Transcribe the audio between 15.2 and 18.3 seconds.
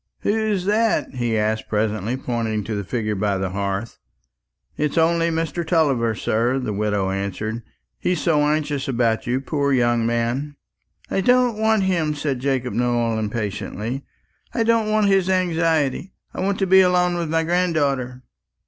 anxiety; I want to be alone with my granddaughter."